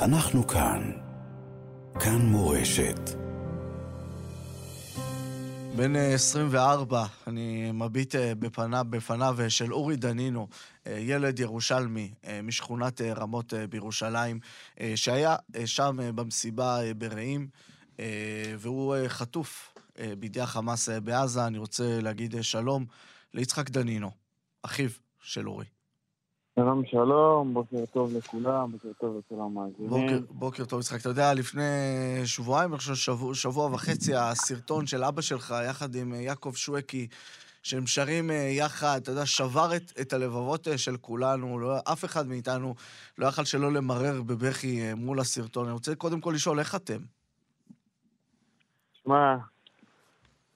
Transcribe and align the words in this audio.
אנחנו 0.00 0.46
כאן. 0.46 0.92
כאן 2.00 2.18
מורשת. 2.18 3.00
בן 5.76 5.96
24, 5.96 7.06
אני 7.26 7.72
מביט 7.72 8.14
בפניו, 8.38 8.86
בפניו 8.90 9.36
של 9.48 9.72
אורי 9.72 9.96
דנינו, 9.96 10.48
ילד 10.86 11.38
ירושלמי 11.38 12.14
משכונת 12.42 13.00
רמות 13.00 13.52
בירושלים, 13.70 14.40
שהיה 14.94 15.36
שם 15.66 15.96
במסיבה 16.14 16.78
ברעים, 16.98 17.48
והוא 18.58 18.96
חטוף 19.08 19.74
בידי 20.18 20.40
החמאס 20.40 20.88
בעזה. 20.88 21.46
אני 21.46 21.58
רוצה 21.58 22.00
להגיד 22.00 22.34
שלום 22.42 22.86
ליצחק 23.34 23.70
דנינו, 23.70 24.10
אחיו 24.62 24.90
של 25.20 25.48
אורי. 25.48 25.77
שלום 26.58 26.84
שלום, 26.84 27.54
בוקר 27.54 27.86
טוב 27.92 28.12
לכולם, 28.16 28.72
בוקר 28.72 28.88
טוב 29.00 29.18
לכל 29.18 29.34
המאזינים. 29.40 29.90
בוקר, 29.90 30.18
בוקר 30.30 30.64
טוב, 30.64 30.80
יצחק. 30.80 31.00
אתה 31.00 31.08
יודע, 31.08 31.34
לפני 31.34 31.62
שבועיים, 32.24 32.70
אני 32.70 32.78
חושב 32.78 32.94
שבוע, 32.94 33.34
שבוע 33.34 33.66
וחצי, 33.66 34.14
הסרטון 34.14 34.86
של 34.86 35.04
אבא 35.04 35.20
שלך, 35.20 35.54
יחד 35.68 35.94
עם 35.94 36.14
יעקב 36.14 36.52
שווקי, 36.54 37.06
שהם 37.62 37.86
שרים 37.86 38.30
יחד, 38.50 39.00
אתה 39.02 39.10
יודע, 39.10 39.26
שבר 39.26 39.76
את, 39.76 39.92
את 40.00 40.12
הלבבות 40.12 40.68
של 40.76 40.96
כולנו, 40.96 41.58
לא, 41.58 41.76
אף 41.92 42.04
אחד 42.04 42.26
מאיתנו 42.26 42.74
לא 43.18 43.26
יכל 43.26 43.44
שלא 43.44 43.72
למרר 43.72 44.22
בבכי 44.22 44.94
מול 44.94 45.20
הסרטון. 45.20 45.64
אני 45.64 45.72
רוצה 45.72 45.94
קודם 45.94 46.20
כל 46.20 46.32
לשאול, 46.34 46.58
איך 46.58 46.74
אתם? 46.74 46.98
שמע, 49.04 49.36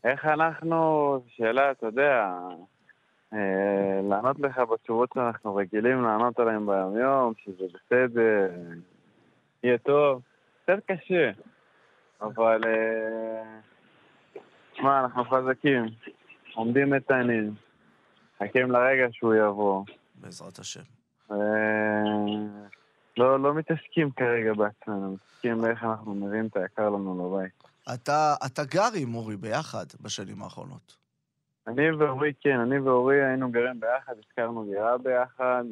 איך 0.05 0.24
אנחנו, 0.24 1.19
שאלה, 1.28 1.70
אתה 1.70 1.86
יודע, 1.86 2.02
אה, 2.02 2.71
לענות 4.12 4.40
לך 4.40 4.58
בתשובות 4.58 5.10
שאנחנו 5.14 5.54
רגילים 5.54 6.02
לענות 6.02 6.38
עליהן 6.38 6.66
ביומיום, 6.66 7.32
שזה 7.44 7.64
בסדר, 7.64 8.50
יהיה 9.62 9.78
טוב, 9.78 10.22
קצת 10.62 10.78
קשה, 10.86 11.30
אבל 12.20 12.60
אה, 12.66 13.60
אנחנו 15.00 15.24
חזקים, 15.24 15.86
עומדים 16.54 16.94
איתנים, 16.94 17.54
מחכים 18.34 18.70
לרגע 18.70 19.06
שהוא 19.12 19.34
יבוא. 19.34 19.84
בעזרת 20.14 20.58
השם. 20.58 20.82
אה, 21.30 21.36
לא, 23.16 23.41
לא 23.41 23.54
מתעסקים 23.54 24.10
כרגע 24.10 24.52
בעצמנו, 24.52 25.12
מתעסקים 25.12 25.62
באיך 25.62 25.84
אנחנו 25.84 26.14
מביאים 26.14 26.47
את 26.47 26.56
היקר 26.56 26.91
לנו 26.91 27.36
לבית. 27.36 27.62
אתה, 27.94 28.34
אתה 28.47 28.64
גר 28.64 28.88
עם 28.97 29.14
אורי 29.14 29.36
ביחד 29.36 29.86
בשנים 30.00 30.42
האחרונות. 30.42 31.02
אני 31.66 31.91
ואורי, 31.92 32.32
כן, 32.41 32.60
אני 32.60 32.78
ואורי 32.78 33.24
היינו 33.24 33.50
גרים 33.50 33.80
ביחד, 33.80 34.14
הזכרנו 34.18 34.64
דירה 34.64 34.98
ביחד. 34.98 35.64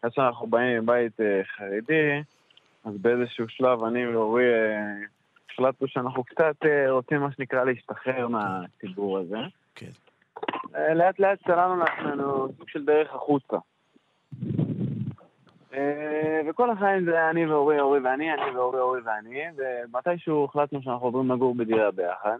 אחרי 0.00 0.10
שאנחנו 0.10 0.46
באים 0.46 0.82
מבית 0.82 1.16
חרדי, 1.56 2.22
אז 2.84 2.96
באיזשהו 2.96 3.48
שלב 3.48 3.84
אני 3.84 4.06
ואורי 4.06 4.44
החלטנו 5.50 5.88
שאנחנו 5.88 6.24
קצת 6.24 6.56
רוצים, 6.88 7.20
מה 7.20 7.32
שנקרא, 7.32 7.64
להשתחרר 7.64 8.28
מהציבור 8.28 9.18
הזה. 9.18 9.38
כן. 9.74 9.90
לאט 10.94 11.18
לאט 11.18 11.38
צללנו 11.46 11.76
לעצמנו 11.76 12.48
סוג 12.58 12.68
של 12.68 12.84
דרך 12.84 13.14
החוצה. 13.14 13.56
וכל 16.48 16.70
החיים 16.70 17.04
זה 17.04 17.10
היה 17.10 17.30
אני 17.30 17.46
ואורי, 17.46 17.80
אורי 17.80 18.00
ואני, 18.00 18.32
אני 18.34 18.50
ואורי, 18.50 18.80
אורי 18.80 19.00
ואני, 19.04 19.40
ומתישהו 19.56 20.44
החלטנו 20.44 20.82
שאנחנו 20.82 21.06
עוברים 21.06 21.30
לגור 21.30 21.54
בדירה 21.54 21.90
ביחד. 21.90 22.38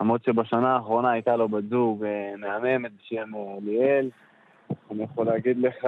למרות 0.00 0.24
שבשנה 0.24 0.76
האחרונה 0.76 1.10
הייתה 1.10 1.36
לו 1.36 1.48
בת 1.48 1.64
זוג 1.70 2.04
מהממת 2.38 2.90
בשם 2.98 3.30
ליאל. 3.62 4.10
אני 4.90 5.02
יכול 5.02 5.26
להגיד 5.26 5.58
לך 5.58 5.86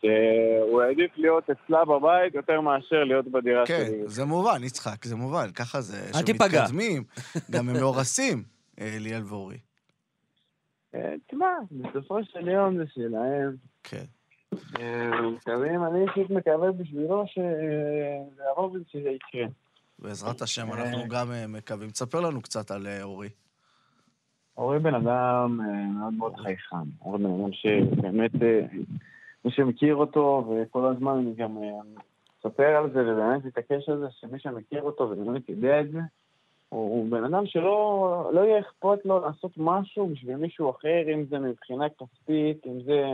שהוא 0.00 0.82
העדיף 0.82 1.10
להיות 1.16 1.50
אצלה 1.50 1.84
בבית 1.84 2.34
יותר 2.34 2.60
מאשר 2.60 3.04
להיות 3.04 3.28
בדירה 3.28 3.66
כן, 3.66 3.84
שלי. 3.86 4.00
כן, 4.00 4.06
זה 4.06 4.24
מובן, 4.24 4.64
יצחק, 4.64 5.04
זה 5.04 5.16
מובן, 5.16 5.50
ככה 5.54 5.80
זה. 5.80 6.18
אל 6.18 6.22
תיפגע. 6.22 6.48
שמתקדמים, 6.48 7.02
גם 7.52 7.68
הם 7.68 7.76
מאורסים, 7.80 8.42
ליאל 8.78 9.22
ואורי. 9.24 9.58
תשמע, 11.28 11.52
בסופו 11.70 12.24
של 12.24 12.48
יום 12.48 12.76
זה 12.76 12.84
שלהם. 12.94 13.56
כן. 13.82 14.04
מקווים, 15.36 15.84
אני 15.84 16.04
אישית 16.08 16.30
מקווה 16.30 16.72
בשבילו 16.72 17.24
שזה 18.92 19.10
יקרה. 19.10 19.46
בעזרת 20.02 20.42
השם, 20.42 20.72
אנחנו 20.72 21.08
גם 21.08 21.26
מקווים. 21.48 21.90
תספר 21.90 22.20
לנו 22.20 22.42
קצת 22.42 22.70
על 22.70 22.86
אורי. 23.02 23.28
אורי 24.56 24.78
בן 24.78 24.94
אדם 24.94 25.60
מאוד 25.98 26.14
מאוד 26.14 26.36
חייכן. 26.36 26.76
אורי 27.04 27.18
בן 27.18 27.30
אדם 27.30 27.52
שבאמת, 27.52 28.30
מי 29.44 29.50
שמכיר 29.50 29.94
אותו, 29.94 30.44
וכל 30.50 30.86
הזמן 30.86 31.18
אני 31.18 31.34
גם 31.34 31.58
מספר 32.38 32.76
על 32.76 32.90
זה, 32.92 33.00
ובאמת 33.00 33.44
מתעקש 33.44 33.88
על 33.88 33.98
זה, 33.98 34.06
שמי 34.10 34.38
שמכיר 34.38 34.82
אותו 34.82 35.04
ובאמת 35.04 35.48
יודע 35.48 35.80
את 35.80 35.90
זה, 35.90 36.00
הוא 36.68 37.10
בן 37.10 37.24
אדם 37.24 37.46
שלא 37.46 38.30
לא 38.34 38.40
יהיה 38.40 38.60
אכפת 38.60 39.04
לו 39.04 39.20
לעשות 39.20 39.52
משהו 39.56 40.06
בשביל 40.06 40.36
מישהו 40.36 40.70
אחר, 40.70 41.02
אם 41.14 41.24
זה 41.30 41.38
מבחינה 41.38 41.84
כספית, 41.88 42.66
אם 42.66 42.82
זה 42.84 43.04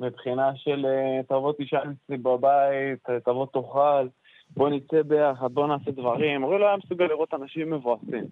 מבחינה 0.00 0.56
של 0.56 0.86
תבוא 1.28 1.52
תשאל 1.58 1.92
אצלי 1.92 2.16
בבית, 2.16 3.10
תבוא 3.24 3.46
תאכל. 3.46 4.08
בוא 4.56 4.70
נצא 4.70 5.02
ביחד, 5.02 5.52
בוא 5.52 5.66
נעשה 5.66 5.90
דברים. 5.90 6.42
אורי 6.42 6.58
לא 6.58 6.66
היה 6.66 6.76
מסוגל 6.76 7.04
לראות 7.04 7.34
אנשים 7.34 7.70
מבואסים. 7.70 8.24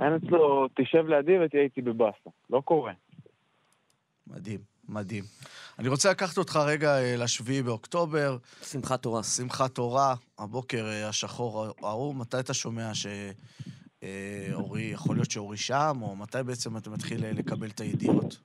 אין 0.00 0.14
אצלו, 0.14 0.68
תשב 0.74 1.06
לידי 1.06 1.38
ותהיה 1.38 1.62
איתי 1.62 1.82
בבאסה. 1.82 2.30
לא 2.50 2.60
קורה. 2.64 2.92
מדהים, 4.26 4.60
מדהים. 4.88 5.24
אני 5.78 5.88
רוצה 5.88 6.10
לקחת 6.10 6.38
אותך 6.38 6.56
רגע 6.56 6.96
לשביעי 7.18 7.62
באוקטובר. 7.62 8.36
שמחת 8.62 9.02
תורה. 9.02 9.22
שמחת 9.22 9.74
תורה, 9.74 10.14
הבוקר 10.38 10.86
השחור 11.08 11.66
ההוא. 11.82 12.14
מתי 12.14 12.40
אתה 12.40 12.54
שומע 12.54 12.90
שאורי, 12.94 14.82
יכול 14.82 15.16
להיות 15.16 15.30
שאורי 15.30 15.56
שם, 15.56 15.96
או 16.02 16.16
מתי 16.16 16.38
בעצם 16.46 16.76
אתה 16.76 16.90
מתחיל 16.90 17.38
לקבל 17.38 17.68
את 17.68 17.80
הידיעות? 17.80 18.38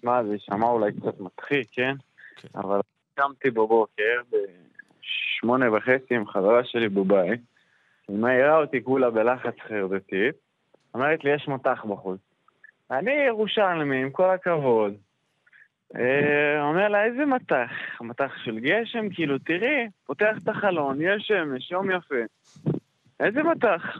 שמע, 0.00 0.24
זה 0.24 0.32
יישמע 0.32 0.66
אולי 0.66 0.92
קצת 0.92 1.20
מצחיק, 1.20 1.68
כן? 1.72 1.94
כן. 2.36 2.48
אבל 2.54 2.80
קמתי 3.14 3.50
בבוקר, 3.50 4.22
שמונה 5.40 5.72
וחצי 5.72 6.14
עם 6.14 6.26
חברה 6.26 6.64
שלי 6.64 6.88
בבית, 6.88 7.40
היא 8.08 8.16
מעירה 8.16 8.56
אותי 8.56 8.84
כולה 8.84 9.10
בלחץ 9.10 9.54
חרדתית, 9.68 10.34
אומרת 10.94 11.24
לי, 11.24 11.34
יש 11.34 11.48
מטח 11.48 11.84
בחוץ. 11.84 12.20
אני 12.90 13.12
ירושלמי, 13.12 14.02
עם 14.02 14.10
כל 14.10 14.30
הכבוד. 14.30 14.94
אומר 16.60 16.88
לה, 16.88 17.04
איזה 17.04 17.24
מטח? 17.26 17.70
מטח 18.00 18.32
של 18.44 18.58
גשם? 18.58 19.08
כאילו, 19.14 19.38
תראי, 19.38 19.88
פותח 20.06 20.36
את 20.42 20.48
החלון, 20.48 20.98
יש 21.00 21.22
שמש, 21.26 21.70
יום 21.70 21.90
יפה. 21.90 22.14
איזה 23.20 23.42
מטח? 23.42 23.98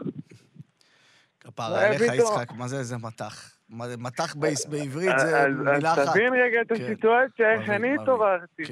כפרה 1.39 1.85
עליך, 1.87 2.01
יצחק, 2.01 2.51
מה 2.57 2.67
זה 2.67 2.77
איזה 2.77 2.95
מטח? 2.97 3.57
מטח 3.97 4.35
בעברית 4.35 5.19
זה 5.19 5.47
מילה 5.47 5.93
אחת. 5.93 5.99
אז 5.99 6.09
תבין 6.13 6.33
רגע 6.33 6.61
את 6.61 6.71
הסיטואציה, 6.71 7.53
איך 7.53 7.69
אני 7.69 7.95
התעוררתי. 7.95 8.63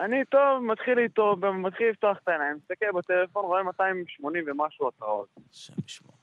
אני 0.00 0.24
טוב, 0.24 0.62
מתחיל 0.62 0.98
איתו, 0.98 1.36
מתחיל 1.36 1.88
לפתוח 1.90 2.18
את 2.22 2.28
העיניים, 2.28 2.56
מסתכל 2.56 2.92
בטלפון, 2.94 3.44
רואה 3.44 3.62
280 3.62 4.44
ומשהו 4.46 4.88
התראות. 4.88 5.28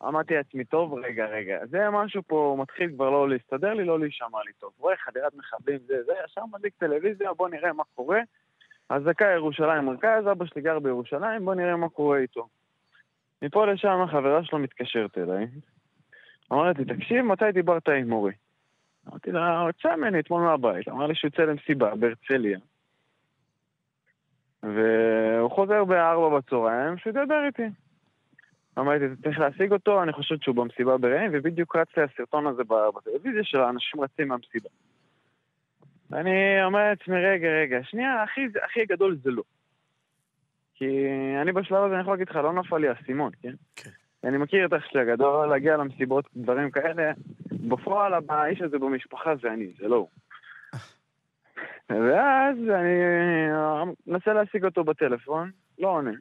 אמרתי 0.03 0.33
לעצמי, 0.33 0.65
טוב, 0.65 0.93
רגע, 0.93 1.25
רגע, 1.25 1.65
זה 1.65 1.89
משהו 1.89 2.21
פה 2.27 2.55
מתחיל 2.59 2.91
כבר 2.95 3.09
לא 3.09 3.29
להסתדר 3.29 3.73
לי, 3.73 3.85
לא 3.85 3.99
להישמע 3.99 4.43
לי 4.45 4.51
טוב. 4.59 4.71
רואה 4.77 4.95
חדירת 4.97 5.35
מחבלים, 5.35 5.79
זה, 5.88 6.03
זה, 6.03 6.13
ישר 6.25 6.41
מדליק 6.53 6.73
טלוויזיה, 6.77 7.33
בוא 7.33 7.49
נראה 7.49 7.73
מה 7.73 7.83
קורה. 7.95 8.19
אזעקה 8.89 9.25
ירושלים 9.25 9.85
מרכז, 9.85 10.27
אבא 10.31 10.45
שלי 10.45 10.61
גר 10.61 10.79
בירושלים, 10.79 11.45
בוא 11.45 11.55
נראה 11.55 11.75
מה 11.75 11.89
קורה 11.89 12.17
איתו. 12.17 12.47
מפה 13.41 13.65
לשם 13.65 14.01
החברה 14.01 14.44
שלו 14.44 14.59
מתקשרת 14.59 15.17
אליי. 15.17 15.47
אמרתי, 16.51 16.85
תקשיב, 16.85 17.21
מתי 17.21 17.51
דיברת 17.53 17.89
עם 17.89 18.09
מורי? 18.09 18.33
אמרתי 19.09 19.31
לה, 19.31 19.59
הוא 19.59 19.69
יצא 19.69 19.95
ממני 19.95 20.19
אתמול 20.19 20.41
מהבית. 20.41 20.88
אמר 20.88 21.07
לי 21.07 21.15
שהוא 21.15 21.29
יוצא 21.29 21.41
למסיבה 21.41 21.95
בהרצליה. 21.95 22.59
והוא 24.63 25.51
חוזר 25.51 25.83
בארבע 25.83 26.38
בצהריים, 26.38 26.98
שידבר 26.98 27.45
איתי. 27.45 27.68
אמרתי, 28.80 29.06
צריך 29.24 29.39
להשיג 29.39 29.71
אותו, 29.71 30.04
אני 30.04 30.13
חושבת 30.13 30.44
שהוא 30.44 30.56
במסיבה 30.56 30.98
ברעים, 30.98 31.31
ובדיוק 31.33 31.75
רץ 31.75 31.88
לי 31.98 32.04
הסרטון 32.04 32.48
הזה 32.48 32.63
בטלוויזיה 32.63 33.44
של 33.44 33.59
האנשים 33.59 34.01
רצים 34.01 34.27
מהמסיבה. 34.27 34.69
ואני 36.09 36.63
אומר 36.63 36.89
לעצמי, 36.89 37.15
רגע, 37.15 37.48
רגע, 37.48 37.83
שנייה, 37.83 38.24
הכי, 38.24 38.42
הכי 38.65 38.86
גדול 38.86 39.18
זה 39.24 39.31
לא. 39.31 39.44
כי 40.75 41.06
אני 41.42 41.51
בשלב 41.51 41.83
הזה, 41.83 41.94
אני 41.94 42.01
יכול 42.01 42.13
להגיד 42.13 42.30
לך, 42.30 42.36
לא 42.36 42.54
נפל 42.54 42.77
לי 42.77 42.88
האסימון, 42.88 43.31
כן? 43.42 43.54
כן. 43.75 43.89
אני 44.24 44.38
מכיר 44.38 44.65
את 44.65 44.74
אח 44.74 44.86
שלי 44.86 45.01
הגדול, 45.01 45.48
להגיע 45.48 45.77
למסיבות, 45.77 46.25
דברים 46.36 46.71
כאלה. 46.71 47.12
בפועל, 47.51 48.13
האיש 48.30 48.62
הזה 48.62 48.80
במשפחה 48.80 49.36
זה 49.36 49.54
אני, 49.54 49.68
זה 49.80 49.88
לא 49.88 49.95
הוא. 49.95 50.09
ואז 51.89 52.57
אני 52.57 53.00
מנסה 54.07 54.34
להשיג 54.34 54.66
אותו 54.66 54.84
בטלפון, 54.84 55.51
לא 55.80 55.88
עונה. 55.88 56.12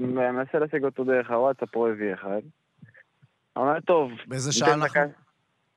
מנסה 0.00 0.58
להשיג 0.58 0.84
אותו 0.84 1.04
דרך 1.04 1.30
הוואטסאפ 1.30 1.76
או 1.76 1.88
הביא 1.88 2.14
אחד. 2.14 2.40
אמר, 3.58 3.80
טוב. 3.80 4.10
באיזה 4.26 4.52
שעה 4.52 4.74
אנחנו? 4.74 5.00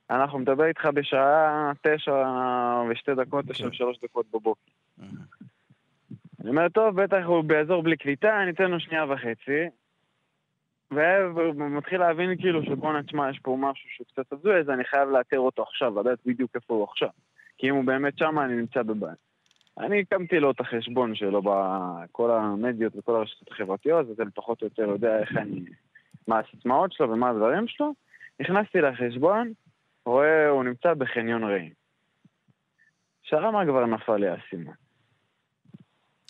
אנחנו 0.09 0.39
מדבר 0.39 0.65
איתך 0.65 0.85
בשעה 0.93 1.71
תשע 1.81 2.25
ושתי 2.91 3.15
דקות, 3.15 3.45
תשע 3.45 3.63
כן. 3.63 3.69
ושלוש 3.69 3.97
דקות 4.03 4.25
בבוקר. 4.33 4.71
אני 6.41 6.49
אומר, 6.49 6.69
טוב, 6.69 7.01
בטח 7.01 7.25
הוא 7.25 7.43
באזור 7.43 7.83
בלי 7.83 7.97
קליטה, 7.97 8.43
אני 8.43 8.51
אתן 8.51 8.71
לו 8.71 8.79
שנייה 8.79 9.05
וחצי. 9.05 9.65
והוא 10.91 11.53
מתחיל 11.55 11.99
להבין 11.99 12.37
כאילו 12.37 12.63
שבואנה, 12.63 13.03
תשמע, 13.03 13.29
יש 13.29 13.39
פה 13.39 13.57
משהו 13.59 13.89
שהוא 13.89 14.07
קצת 14.07 14.33
הזוי, 14.33 14.59
אז 14.59 14.69
אני 14.69 14.85
חייב 14.85 15.09
לאתר 15.09 15.39
אותו 15.39 15.63
עכשיו, 15.63 15.99
לדעת 15.99 16.19
בדיוק 16.25 16.51
איפה 16.55 16.73
הוא 16.73 16.83
עכשיו. 16.83 17.09
כי 17.57 17.69
אם 17.69 17.75
הוא 17.75 17.83
באמת 17.83 18.17
שם, 18.17 18.39
אני 18.39 18.55
נמצא 18.55 18.83
בבעיה. 18.83 19.13
אני 19.77 20.01
הקמתי 20.01 20.39
לו 20.39 20.51
את 20.51 20.59
החשבון 20.59 21.15
שלו 21.15 21.41
בכל 21.41 22.31
המדיות 22.31 22.93
וכל 22.95 23.15
הרשתות 23.15 23.51
החברתיות, 23.51 24.09
אז 24.09 24.21
אני 24.21 24.31
פחות 24.31 24.61
או 24.61 24.67
יותר 24.67 24.83
יודע 24.83 25.19
איך 25.19 25.31
אני, 25.37 25.65
מה 26.27 26.39
הסיסמאות 26.39 26.93
שלו 26.93 27.09
ומה 27.09 27.29
הדברים 27.29 27.67
שלו. 27.67 27.93
נכנסתי 28.39 28.81
לחשבון, 28.81 29.53
רואה, 30.05 30.49
הוא 30.49 30.63
נמצא 30.63 30.93
בחניון 30.93 31.43
רעים. 31.43 31.71
שרמה 33.23 33.65
כבר 33.65 33.85
נפל 33.85 34.15
לי 34.15 34.27
האסימון. 34.27 34.75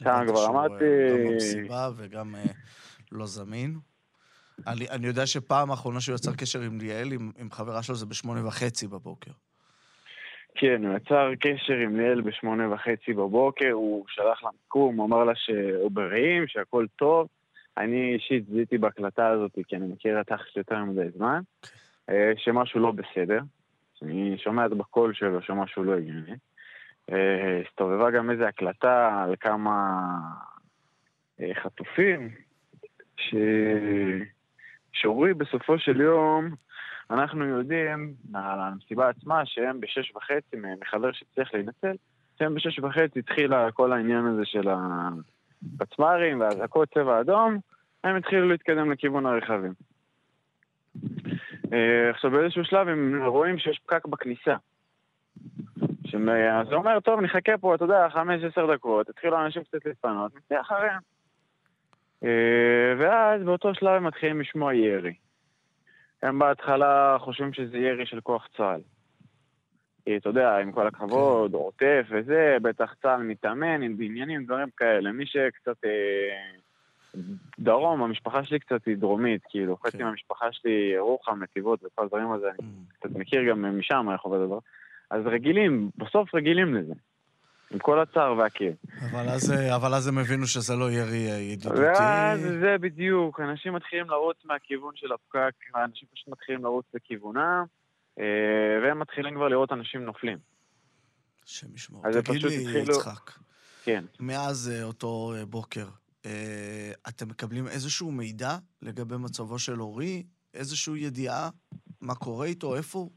שם 0.04 0.24
כבר 0.28 0.46
אמרתי... 0.48 0.86
גם 1.10 1.32
במסיבה 1.34 1.90
וגם 1.96 2.36
uh, 2.36 2.50
לא 3.12 3.26
זמין. 3.26 3.80
אני, 4.68 4.90
אני 4.90 5.08
יודע 5.08 5.26
שפעם 5.26 5.72
האחרונה 5.72 6.02
שהוא 6.02 6.16
יצר 6.16 6.36
קשר 6.36 6.62
עם 6.62 6.80
ליאל, 6.80 7.12
עם, 7.12 7.32
עם 7.38 7.52
חברה 7.52 7.84
שלו, 7.84 7.96
זה 7.96 8.06
בשמונה 8.06 8.48
וחצי 8.48 8.88
בבוקר. 8.88 9.32
כן, 10.56 10.86
הוא 10.86 10.96
יצר 10.96 11.32
קשר 11.40 11.74
עם 11.74 11.98
ליאל 11.98 12.22
בשמונה 12.22 12.74
וחצי 12.74 13.14
בבוקר, 13.14 13.72
הוא 13.72 14.06
שלח 14.08 14.44
לה 14.44 14.50
מיקום, 14.62 14.96
הוא 14.98 15.06
אמר 15.06 15.24
לה 15.24 15.36
שהוא 15.36 15.92
ברעים, 15.92 16.48
שהכל 16.48 16.86
טוב. 16.96 17.28
אני 17.78 18.14
אישית 18.14 18.46
זיהיתי 18.48 18.78
בהקלטה 18.78 19.28
הזאת, 19.28 19.52
כי 19.68 19.76
אני 19.76 19.88
מכיר 19.88 20.22
את 20.22 20.32
אח 20.32 20.56
יותר 20.56 20.84
מדי 20.84 21.10
זמן, 21.18 21.42
אה, 22.10 22.32
שמשהו 22.38 22.80
לא 22.80 22.92
בסדר. 22.92 23.40
אני 24.02 24.38
שומע 24.38 24.66
את 24.66 24.72
בקול 24.72 25.14
שלו 25.14 25.42
שמשהו 25.42 25.84
לא 25.84 25.94
הגיוני. 25.94 26.36
אה, 27.12 27.62
הסתובבה 27.68 28.12
גם 28.12 28.32
איזו 28.32 28.44
הקלטה 28.44 29.24
על 29.24 29.36
כמה 29.40 30.02
אה, 31.42 31.52
חטופים, 31.64 32.30
ש... 33.18 33.36
שאורי 34.94 35.34
בסופו 35.34 35.80
של 35.80 36.02
יום, 36.02 36.56
אנחנו 37.10 37.46
יודעים 37.46 38.14
על 38.34 38.60
המסיבה 38.60 39.10
עצמה 39.10 39.46
שהם 39.46 39.80
בשש 39.80 40.12
וחצי, 40.16 40.56
מחבר 40.82 41.12
שצריך 41.12 41.54
להינצל, 41.54 41.96
שהם 42.40 42.56
בשש 42.56 42.80
וחצי 42.80 43.20
התחילה 43.20 43.72
כל 43.72 43.94
העניין 43.94 44.26
הזה 44.26 44.46
של 44.46 44.68
הפצמ"רים 44.70 46.40
והאזעקות 46.40 46.90
צבע 46.94 47.22
אדום, 47.22 47.58
הם 48.04 48.16
התחילו 48.16 48.50
להתקדם 48.50 48.92
לכיוון 48.92 49.26
הרכבים. 49.26 49.74
אה, 51.74 52.10
עכשיו 52.10 52.32
באיזשהו 52.32 52.66
שלב 52.66 52.88
הם 52.88 53.24
רואים 53.26 53.58
שיש 53.58 53.80
פקק 53.86 54.06
בכניסה. 54.06 54.56
אז 56.14 56.68
הוא 56.68 56.76
אומר, 56.76 57.00
טוב, 57.00 57.22
נחכה 57.22 57.58
פה, 57.58 57.76
אתה 57.76 57.84
יודע, 57.84 58.10
חמש, 58.10 58.44
עשר 58.44 58.74
דקות, 58.74 59.10
התחילו 59.10 59.46
אנשים 59.46 59.64
קצת 59.64 59.86
להתפנות, 59.86 60.32
נצא 60.36 60.62
אחריהם. 60.62 61.00
אה, 62.24 62.94
ואז 63.00 63.42
באותו 63.44 63.76
שלב 63.76 63.92
הם 63.92 64.04
מתחילים 64.04 64.42
לשמוע 64.42 64.74
ירי. 64.74 65.14
הם 66.24 66.40
בהתחלה 66.40 67.18
חושבים 67.20 67.54
שזה 67.54 67.78
ירי 67.78 68.06
של 68.06 68.22
כוח 68.22 68.48
צה"ל. 68.58 68.82
כי 70.06 70.18
אתה 70.18 70.30
יודע, 70.30 70.58
עם 70.58 70.72
כל 70.72 70.88
הכבוד, 70.88 71.52
כן. 71.52 71.58
עוטף 71.58 72.06
וזה, 72.10 72.58
בטח 72.62 72.94
צה"ל 73.02 73.24
מתאמן 73.24 73.82
עם 73.82 73.98
בניינים, 73.98 74.46
דברים 74.46 74.68
כאלה. 74.78 75.12
מי 75.12 75.26
שקצת... 75.26 75.86
אה, 75.86 76.60
דרום, 77.60 78.04
המשפחה 78.04 78.44
שלי 78.44 78.60
קצת 78.60 78.86
היא 78.86 78.98
דרומית, 78.98 79.42
כאילו, 79.50 79.78
חצי 79.78 79.98
כן. 79.98 80.04
מהמשפחה 80.04 80.52
שלי 80.52 80.92
ירוחם, 80.96 81.44
נתיבות 81.44 81.84
וכל 81.84 82.04
הדברים 82.04 82.32
הזה, 82.32 82.50
אני 82.50 82.68
mm. 82.68 82.94
קצת 82.94 83.10
מכיר 83.16 83.44
גם 83.50 83.80
משם 83.80 84.08
איך 84.14 84.22
עובד 84.22 84.40
הדבר. 84.40 84.60
אז 85.10 85.22
רגילים, 85.26 85.90
בסוף 85.98 86.36
רגילים 86.36 86.76
לזה. 86.76 86.94
עם 87.72 87.80
כל 87.80 88.00
הצער 88.00 88.38
והכאב. 88.38 88.74
אבל 89.12 89.30
אז, 89.30 89.54
אבל 89.76 89.94
אז 89.94 90.08
הם 90.08 90.18
הבינו 90.18 90.48
שזה 90.48 90.76
לא 90.76 90.92
ירי 90.92 91.32
אה, 91.32 91.38
ידידותי. 91.38 91.82
ואז 91.82 92.42
זה 92.42 92.76
בדיוק, 92.80 93.40
אנשים 93.40 93.74
מתחילים 93.74 94.10
לרוץ 94.10 94.38
מהכיוון 94.46 94.92
של 94.96 95.12
הפקק, 95.12 95.56
אנשים 95.76 96.08
פשוט 96.14 96.28
מתחילים 96.28 96.64
לרוץ 96.64 96.86
לכיוונם, 96.94 97.64
אה, 98.20 98.26
והם 98.84 99.00
מתחילים 99.00 99.36
כבר 99.36 99.48
לראות 99.48 99.72
אנשים 99.72 100.02
נופלים. 100.02 100.38
השם 101.46 101.76
ישמור. 101.76 102.04
תגיד 102.12 102.44
לי, 102.44 102.56
התחילו... 102.56 102.94
יצחק, 102.94 103.32
כן. 103.84 104.06
מאז 104.20 104.72
אה, 104.76 104.84
אותו 104.84 105.34
בוקר, 105.50 105.86
אתם 107.08 107.28
מקבלים 107.28 107.68
איזשהו 107.68 108.12
מידע 108.12 108.58
לגבי 108.82 109.18
מצבו 109.18 109.60
של 109.60 109.82
אורי? 109.82 110.24
איזושהי 110.54 111.00
ידיעה? 111.00 111.50
מה 112.02 112.16
קורה 112.16 112.46
איתו? 112.46 112.76
איפה 112.76 113.00
הוא? 113.00 113.12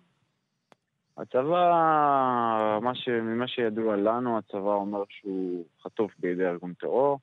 הצבא, 1.19 2.79
מה 2.83 2.95
ש... 2.95 3.09
ממה 3.09 3.49
שידוע 3.49 3.97
לנו, 3.97 4.39
הצבא 4.39 4.75
אומר 4.75 5.03
שהוא 5.09 5.65
חטוף 5.83 6.13
בידי 6.19 6.47
ארגון 6.47 6.75
טרור. 6.75 7.19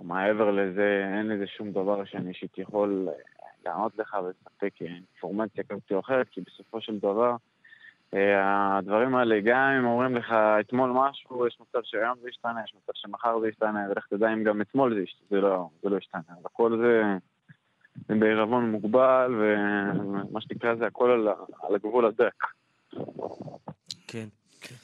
מעבר 0.00 0.50
לזה, 0.50 1.10
אין 1.18 1.28
לזה 1.28 1.46
שום 1.46 1.70
דבר 1.70 2.04
שאני 2.04 2.28
אישית 2.28 2.58
יכול 2.58 3.08
לענות 3.64 3.98
לך 3.98 4.16
ולספק 4.24 4.82
אינפורמציה 4.82 5.64
כזאת 5.64 5.92
או 5.92 6.00
אחרת, 6.00 6.28
כי 6.28 6.40
בסופו 6.40 6.80
של 6.80 6.98
דבר, 6.98 7.36
אה, 8.14 8.76
הדברים 8.78 9.14
האלה, 9.14 9.40
גם 9.40 9.70
אם 9.78 9.84
אומרים 9.84 10.16
לך 10.16 10.32
אתמול 10.60 10.90
משהו, 10.94 11.46
יש 11.46 11.58
מצב 11.60 11.78
שהיום 11.84 12.14
זה 12.22 12.28
ישתנה, 12.28 12.60
יש 12.64 12.74
מצב 12.74 12.92
שמחר 12.94 13.40
זה 13.40 13.48
ישתנה, 13.48 13.86
ולך 13.90 14.06
תדע 14.06 14.32
אם 14.32 14.44
גם 14.44 14.60
אתמול 14.60 14.94
זה, 14.94 15.00
ישתנה, 15.00 15.26
זה, 15.30 15.40
לא, 15.40 15.68
זה 15.82 15.88
לא 15.88 15.96
ישתנה. 15.96 16.20
הכל 16.44 16.78
זה, 16.78 17.02
זה 18.08 18.14
בעירבון 18.14 18.70
מוגבל, 18.70 19.34
ומה 19.40 20.40
שנקרא 20.40 20.74
זה 20.74 20.86
הכל 20.86 21.10
על, 21.10 21.28
על 21.62 21.74
הגבול 21.74 22.06
הדק. 22.06 22.44
כן. 24.08 24.28
כן. 24.60 24.74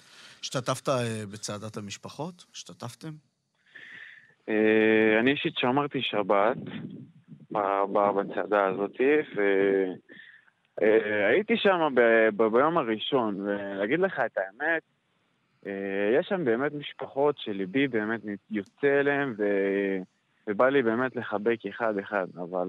השתתפת 0.41 0.89
אה, 0.89 1.27
בצעדת 1.33 1.77
המשפחות? 1.77 2.45
השתתפתם? 2.53 3.09
אה, 4.49 5.21
אני 5.21 5.31
אישית 5.31 5.59
שמרתי 5.59 6.03
שבת 6.03 6.57
בצעדה 8.17 8.67
הזאת, 8.67 8.97
והייתי 10.81 11.53
אה, 11.53 11.59
שם 11.59 11.95
ביום 12.37 12.79
הראשון, 12.79 13.41
ולהגיד 13.41 14.01
לך 14.01 14.21
את 14.27 14.39
האמת, 14.39 14.83
יש 16.19 16.27
שם 16.29 16.45
באמת 16.45 16.73
משפחות 16.73 17.39
שליבי 17.39 17.89
באמת 17.89 18.21
יוצא 18.51 19.01
אליהן, 19.01 19.35
ובא 20.47 20.69
לי 20.69 20.83
באמת 20.83 21.17
לחבק 21.17 21.67
אחד-אחד, 21.69 22.27
אבל 22.37 22.69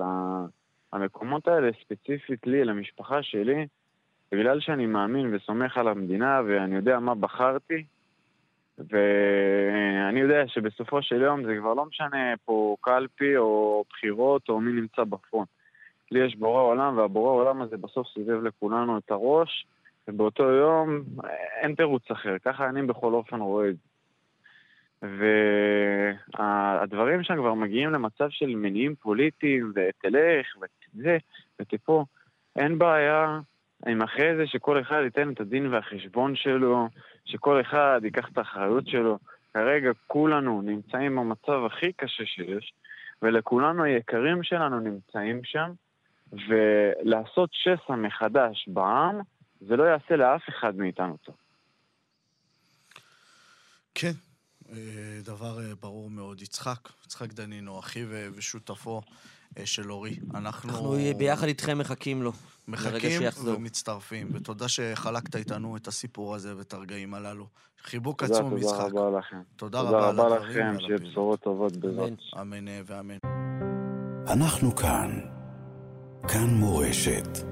המקומות 0.94 1.48
האלה, 1.48 1.70
ספציפית 1.84 2.48
לי, 2.48 2.64
למשפחה 2.64 3.24
שלי, 3.24 3.68
בגלל 4.32 4.60
שאני 4.60 4.86
מאמין 4.86 5.36
וסומך 5.36 5.78
על 5.78 5.88
המדינה 5.88 6.42
ואני 6.48 6.76
יודע 6.76 7.00
מה 7.00 7.16
בחרתי, 7.16 7.84
ואני 8.78 10.20
יודע 10.20 10.48
שבסופו 10.48 11.02
של 11.02 11.22
יום 11.22 11.46
זה 11.46 11.56
כבר 11.60 11.74
לא 11.74 11.86
משנה 11.86 12.34
פה 12.46 12.76
קלפי 12.82 13.38
או 13.38 13.84
בחירות 13.90 14.50
או 14.50 14.62
מי 14.62 14.72
נמצא 14.72 15.04
בפרונט. 15.04 15.50
לי 16.12 16.26
יש 16.26 16.36
בורא 16.36 16.62
עולם, 16.62 16.98
והבורא 16.98 17.32
עולם 17.32 17.62
הזה 17.62 17.78
בסוף 17.78 18.08
סיבב 18.14 18.44
לכולנו 18.44 18.98
את 18.98 19.12
הראש, 19.12 19.66
ובאותו 20.08 20.44
יום 20.44 21.04
אין 21.62 21.76
תירוץ 21.76 22.12
אחר. 22.12 22.38
ככה 22.46 22.70
אני 22.70 22.82
בכל 22.82 23.14
אופן 23.14 23.40
רואה 23.40 23.70
את 23.70 23.76
זה. 23.76 23.90
והדברים 26.38 27.24
שם 27.24 27.36
כבר 27.36 27.54
מגיעים 27.54 27.90
למצב 27.90 28.30
של 28.30 28.56
מניעים 28.56 28.96
פוליטיים, 28.96 29.74
ותלך, 29.76 30.58
וזה, 30.58 31.18
ותפה. 31.60 32.06
אין 32.56 32.78
בעיה 32.78 33.40
עם 33.88 34.02
אחרי 34.02 34.36
זה 34.38 34.48
שכל 34.48 34.82
אחד 34.82 35.02
ייתן 35.04 35.34
את 35.34 35.40
הדין 35.40 35.74
והחשבון 35.74 36.36
שלו, 36.36 36.88
שכל 37.26 37.62
אחד 37.62 38.02
ייקח 38.04 38.30
את 38.34 38.38
האחריות 38.38 38.88
שלו. 38.88 39.20
כרגע 39.54 39.90
כולנו 40.08 40.62
נמצאים 40.62 41.16
במצב 41.16 41.66
הכי 41.66 41.94
קשה 41.94 42.26
שיש, 42.26 42.74
ולכולנו 43.22 43.84
היקרים 43.84 44.44
שלנו 44.44 44.80
נמצאים 44.80 45.42
שם, 45.44 45.72
ולעשות 46.34 47.50
שסע 47.54 47.96
מחדש 47.96 48.68
בעם, 48.68 49.20
זה 49.62 49.76
לא 49.76 49.84
יעשה 49.84 50.16
לאף 50.16 50.42
אחד 50.50 50.76
מאיתנו 50.76 51.18
טוב. 51.18 51.36
כן, 53.96 54.12
אה, 54.72 55.20
דבר 55.24 55.60
אה, 55.60 55.76
ברור 55.82 56.10
מאוד. 56.10 56.42
יצחק, 56.42 56.90
יצחק 57.06 57.34
דנינו, 57.34 57.80
אחיו 57.80 58.08
ושותפו 58.38 59.02
של 59.66 59.92
אורי. 59.92 60.18
אנחנו... 60.34 60.70
אנחנו 60.70 60.96
ביחד 61.18 61.48
איתכם 61.48 61.78
מחכים 61.78 62.24
לו. 62.24 62.32
מחכים 62.68 63.22
ומצטרפים, 63.46 64.30
ותודה 64.34 64.68
שחלקת 64.68 65.36
איתנו 65.36 65.78
את 65.78 65.88
הסיפור 65.88 66.36
הזה 66.36 66.58
ואת 66.58 66.74
הרגעים 66.74 67.14
הללו. 67.14 67.48
חיבוק 67.84 68.24
עצום, 68.24 68.58
יצחק. 68.58 68.90
תודה 68.90 69.02
רבה 69.02 69.20
לכם. 69.20 69.38
תודה 69.56 69.82
רבה. 69.82 70.12
תודה 70.12 70.28
לכם, 70.36 70.76
שיהיה 70.80 70.98
בשורות 70.98 71.40
טובות 71.40 71.78
בזאת. 71.78 72.14
אמן 72.42 72.66
ואמן. 72.86 73.18
אנחנו 74.28 74.76
כאן. 74.76 75.20
כאן 76.28 76.48
מורשת. 76.50 77.49